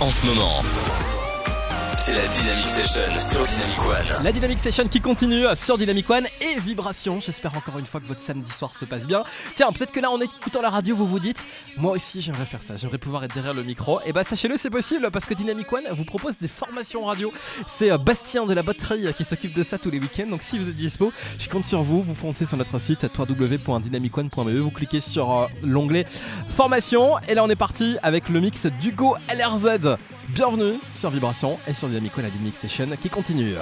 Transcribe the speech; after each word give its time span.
en 0.00 0.10
ce 0.10 0.26
moment. 0.26 0.95
C'est 2.06 2.14
la 2.14 2.28
Dynamic 2.28 2.68
Session 2.68 3.18
sur 3.18 3.44
Dynamic 3.44 3.80
One. 3.80 4.24
La 4.24 4.30
Dynamic 4.30 4.60
Session 4.60 4.86
qui 4.86 5.00
continue 5.00 5.44
sur 5.56 5.76
Dynamic 5.76 6.08
One 6.08 6.28
et 6.40 6.60
Vibration. 6.60 7.18
J'espère 7.18 7.56
encore 7.56 7.80
une 7.80 7.86
fois 7.86 7.98
que 7.98 8.06
votre 8.06 8.20
samedi 8.20 8.48
soir 8.48 8.72
se 8.78 8.84
passe 8.84 9.08
bien. 9.08 9.24
Tiens, 9.56 9.72
peut-être 9.72 9.90
que 9.90 9.98
là 9.98 10.12
en 10.12 10.20
écoutant 10.20 10.62
la 10.62 10.70
radio, 10.70 10.94
vous 10.94 11.04
vous 11.08 11.18
dites 11.18 11.42
Moi 11.76 11.90
aussi 11.90 12.20
j'aimerais 12.20 12.44
faire 12.46 12.62
ça, 12.62 12.76
j'aimerais 12.76 12.98
pouvoir 12.98 13.24
être 13.24 13.34
derrière 13.34 13.54
le 13.54 13.64
micro. 13.64 13.98
Et 14.06 14.12
bah 14.12 14.22
sachez-le, 14.22 14.56
c'est 14.56 14.70
possible 14.70 15.10
parce 15.12 15.24
que 15.24 15.34
Dynamic 15.34 15.72
One 15.72 15.82
vous 15.90 16.04
propose 16.04 16.38
des 16.38 16.46
formations 16.46 17.06
radio. 17.06 17.32
C'est 17.66 17.90
euh, 17.90 17.98
Bastien 17.98 18.46
de 18.46 18.54
la 18.54 18.62
botterie 18.62 19.12
qui 19.14 19.24
s'occupe 19.24 19.52
de 19.52 19.64
ça 19.64 19.76
tous 19.76 19.90
les 19.90 19.98
week-ends. 19.98 20.30
Donc 20.30 20.42
si 20.42 20.60
vous 20.60 20.68
êtes 20.68 20.76
dispo, 20.76 21.12
je 21.40 21.48
compte 21.48 21.66
sur 21.66 21.82
vous. 21.82 22.02
Vous 22.02 22.14
foncez 22.14 22.46
sur 22.46 22.56
notre 22.56 22.78
site 22.78 23.04
www.dynamicone.be. 23.18 24.50
Vous 24.50 24.70
cliquez 24.70 25.00
sur 25.00 25.32
euh, 25.32 25.46
l'onglet 25.64 26.06
formation. 26.50 27.18
Et 27.26 27.34
là 27.34 27.42
on 27.42 27.50
est 27.50 27.56
parti 27.56 27.96
avec 28.04 28.28
le 28.28 28.38
mix 28.38 28.66
d'Hugo 28.80 29.16
LRZ. 29.28 29.96
Bienvenue 30.36 30.74
sur 30.92 31.08
Vibration 31.08 31.58
et 31.66 31.72
sur 31.72 31.88
Dynamic 31.88 32.14
One, 32.18 32.24
la 32.24 32.28
Dynamic 32.28 32.54
Session 32.56 32.88
qui 33.00 33.08
continue. 33.08 33.54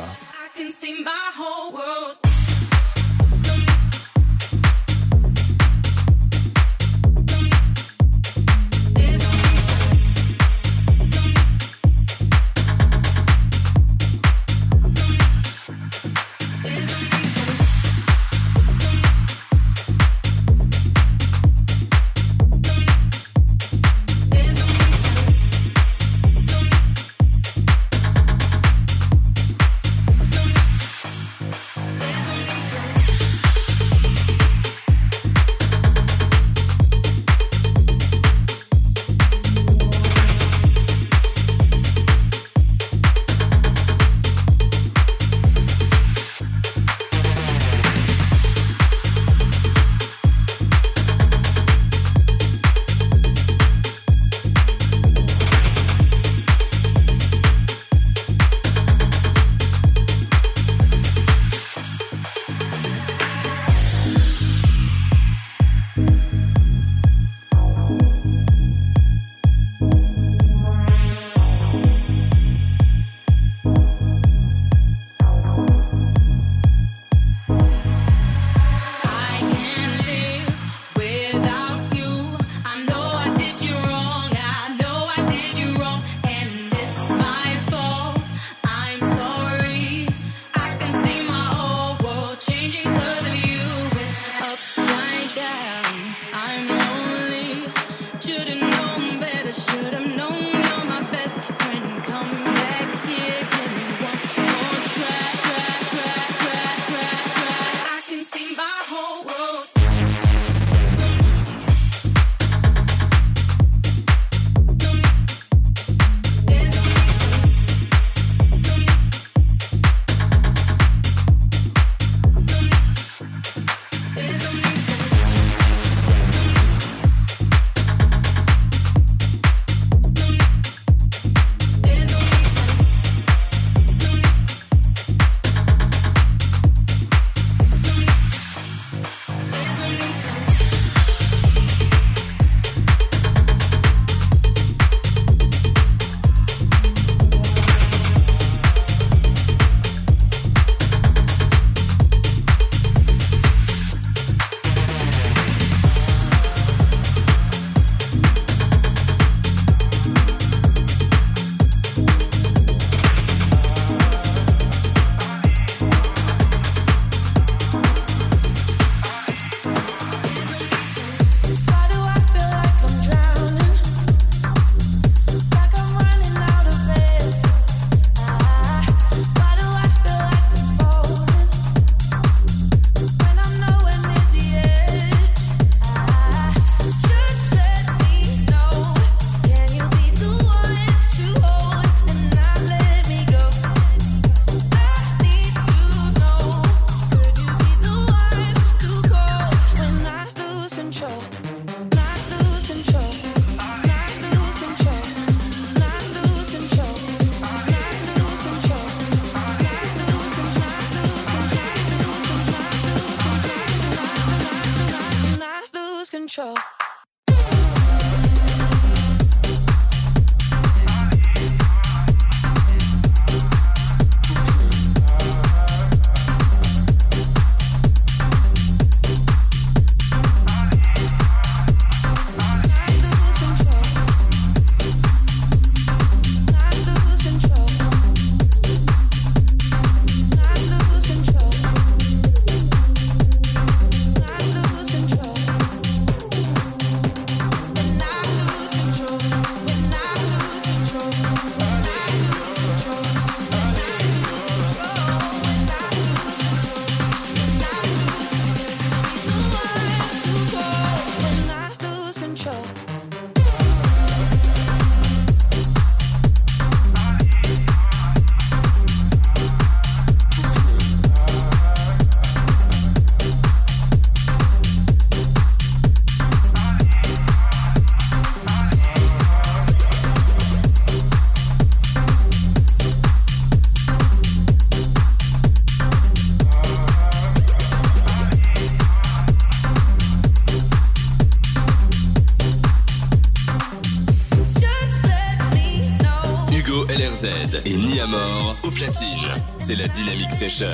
Et 297.64 297.76
Ni 297.76 298.00
à 298.00 298.06
mort 298.06 298.56
au 298.64 298.70
platine. 298.70 299.26
C'est 299.58 299.76
la 299.76 299.88
Dynamic 299.88 300.30
Session. 300.30 300.66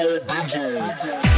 Benzo, 0.00 0.20
Benzo. 0.24 1.29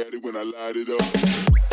at 0.00 0.14
it 0.14 0.24
when 0.24 0.36
I 0.36 0.42
light 0.42 0.76
it 0.76 0.88
up. 0.88 1.69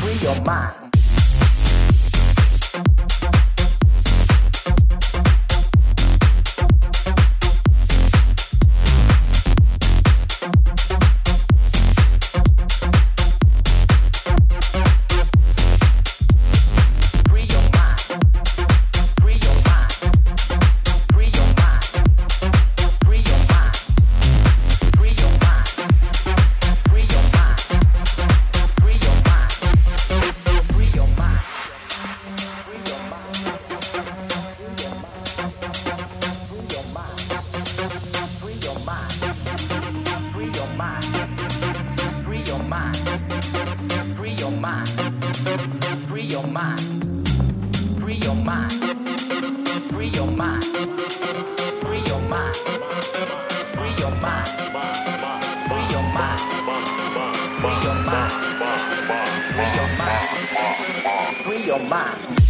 free 0.00 0.28
your 0.28 0.40
mind. 0.44 0.87
your 61.68 61.78
mind. 61.80 62.47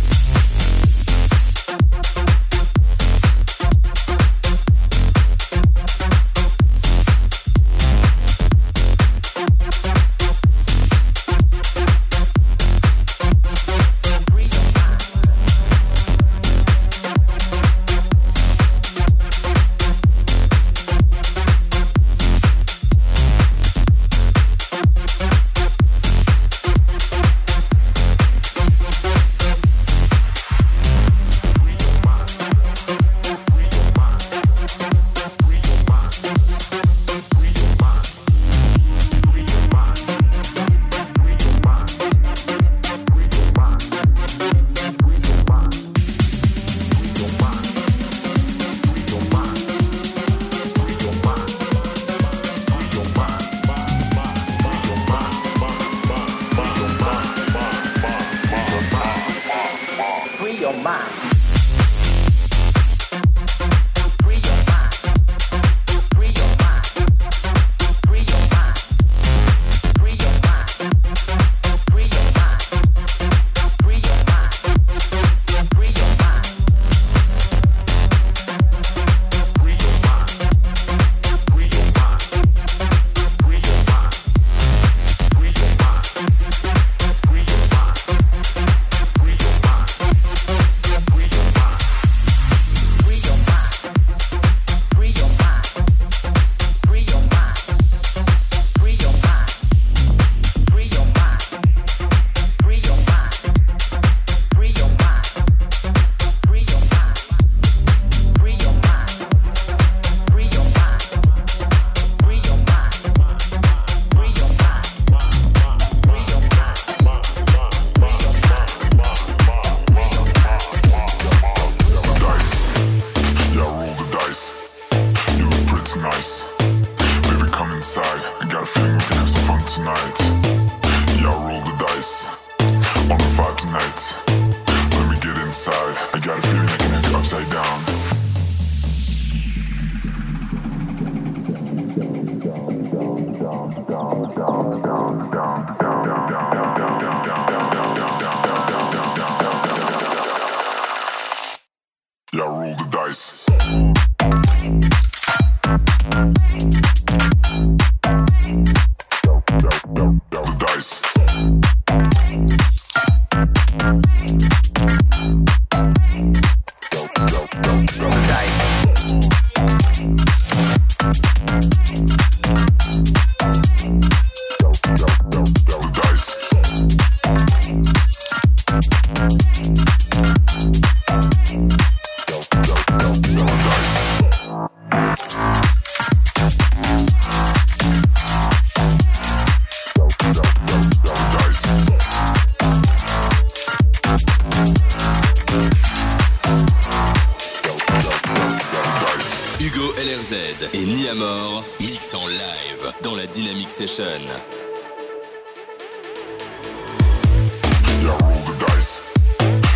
Yeah, 208.00 208.17
roll 208.23 208.45
the 208.47 208.55
dice. 208.69 209.12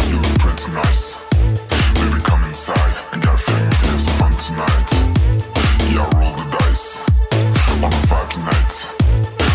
You 0.09 0.15
look 0.15 0.39
pretty 0.39 0.71
nice. 0.71 1.29
Baby, 1.95 2.23
come 2.23 2.45
inside. 2.45 2.95
I 3.11 3.19
got 3.19 3.35
a 3.35 3.43
we 3.83 3.89
have 3.89 4.01
some 4.01 4.15
fun 4.23 4.37
tonight. 4.37 4.93
Yeah, 5.91 6.09
roll 6.15 6.37
the 6.37 6.45
dice. 6.57 7.01
On 7.83 7.93
a 7.93 8.07
tonight. 8.29 8.87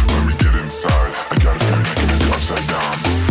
Let 0.10 0.26
me 0.28 0.34
get 0.34 0.54
inside. 0.62 1.14
I 1.32 1.38
got 1.42 1.56
a 1.56 1.60
feeling 1.64 1.86
I 1.96 2.34
upside 2.34 2.68
down. 2.68 3.27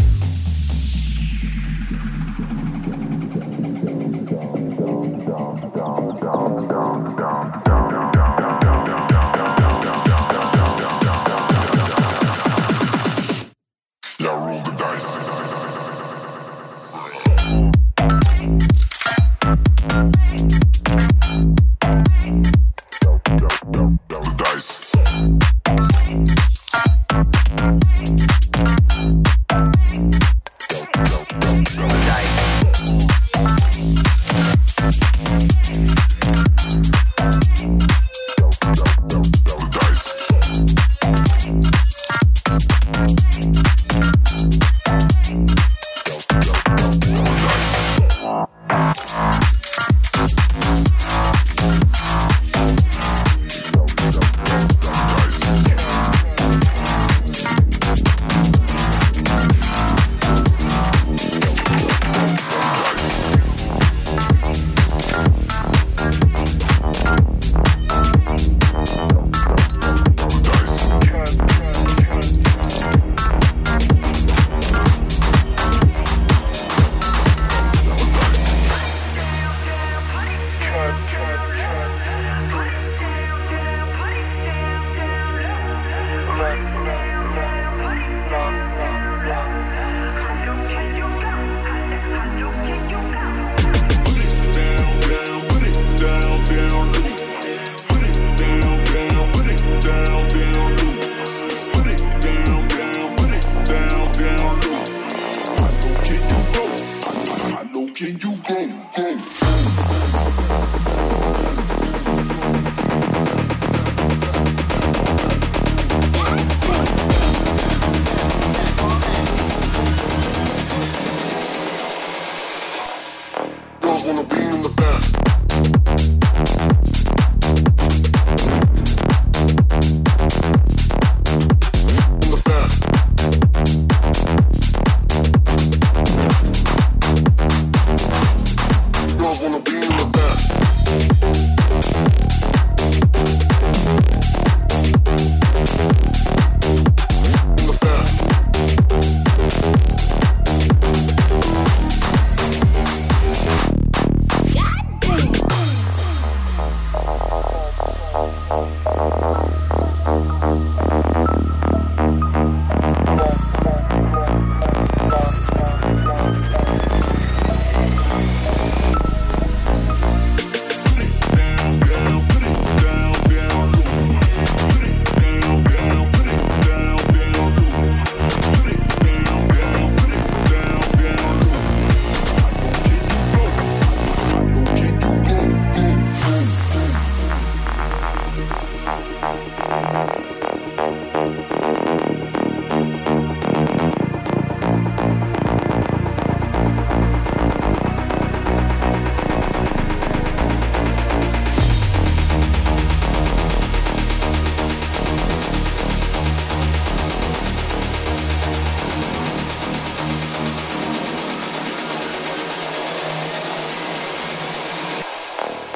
can 107.97 108.19
you 108.21 108.26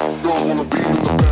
Girls 0.01 0.43
wanna 0.45 0.63
be 0.63 0.77
in 0.77 0.93
the 0.93 1.13
back, 1.19 1.30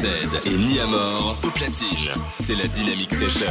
Z 0.00 0.06
et 0.46 0.56
Niamor 0.56 1.38
au 1.44 1.50
platine. 1.50 2.08
C'est 2.38 2.54
la 2.54 2.66
Dynamic 2.68 3.12
Session. 3.12 3.46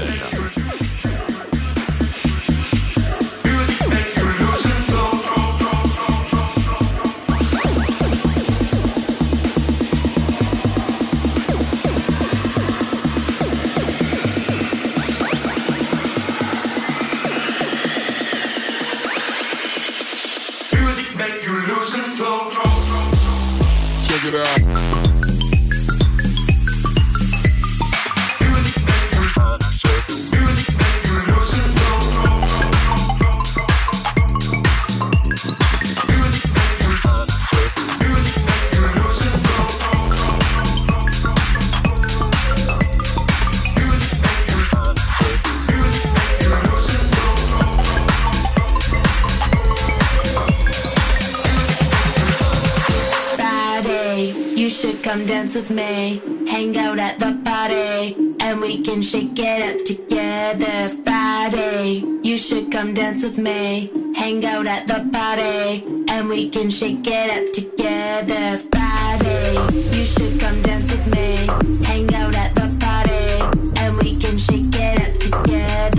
Come 55.10 55.26
dance 55.26 55.56
with 55.56 55.72
me. 55.72 56.22
Hang 56.48 56.78
out 56.78 57.00
at 57.00 57.18
the 57.18 57.32
party, 57.44 58.36
and 58.42 58.62
we 58.62 58.84
can 58.84 59.02
shake 59.02 59.40
it 59.40 59.62
up 59.70 59.84
together. 59.84 60.90
Friday, 61.04 62.04
you 62.22 62.38
should 62.38 62.72
come 62.72 62.94
dance 62.94 63.24
with 63.24 63.40
me. 63.40 63.90
Hang 64.16 64.46
out 64.46 64.68
at 64.68 64.86
the 64.86 65.00
party, 65.12 65.84
and 66.14 66.30
we 66.30 66.48
can 66.48 66.70
shake 66.70 67.08
it 67.08 67.30
up 67.38 67.52
together. 67.54 68.58
Friday, 68.72 69.98
you 69.98 70.06
should 70.06 70.40
come 70.40 70.62
dance 70.62 70.92
with 70.92 71.08
me. 71.08 71.48
Hang 71.90 72.14
out 72.14 72.36
at 72.36 72.54
the 72.54 72.68
party, 72.80 73.80
and 73.80 73.98
we 73.98 74.16
can 74.16 74.38
shake 74.38 74.76
it 74.76 74.98
up 75.06 75.20
together. 75.20 75.99